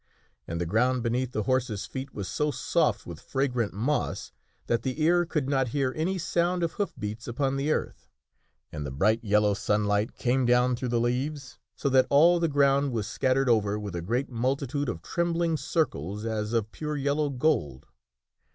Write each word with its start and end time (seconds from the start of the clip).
And 0.47 0.59
the 0.59 0.65
ground 0.65 1.03
beneath 1.03 1.31
the 1.31 1.43
horses* 1.43 1.85
feet 1.85 2.11
was 2.11 2.27
so 2.27 2.49
soft 2.49 3.05
with 3.05 3.19
fragrant 3.21 3.71
moss 3.71 4.31
that 4.65 4.81
the 4.81 4.99
ear 5.03 5.27
could 5.27 5.47
not 5.47 5.67
hear 5.67 5.93
any 5.95 6.17
sound 6.17 6.63
of 6.63 6.71
hoof 6.71 6.95
beats 6.97 7.27
upon 7.27 7.55
the 7.55 7.71
earth. 7.71 8.09
And 8.71 8.83
the 8.83 8.89
bright 8.89 9.23
yellow 9.23 9.53
sunlight 9.53 10.15
came 10.17 10.43
down 10.47 10.75
through 10.75 10.89
the 10.89 10.99
leaves 10.99 11.59
so 11.75 11.87
that 11.89 12.07
all 12.09 12.39
the 12.39 12.47
ground 12.47 12.91
was 12.91 13.05
scattered 13.05 13.47
How 13.47 13.51
King 13.51 13.57
over 13.57 13.79
with 13.79 13.95
a 13.95 14.01
great 14.01 14.31
multitude 14.31 14.89
of 14.89 15.03
trembling 15.03 15.55
circles 15.55 16.25
as 16.25 16.51
of 16.51 16.71
pure 16.71 16.93
Arthur 16.93 17.03
rode'., 17.03 17.07
r.., 17.07 17.13
through 17.13 17.13
the 17.13 17.13
for' 17.13 17.13
yellow 17.13 17.29
gold. 17.29 17.85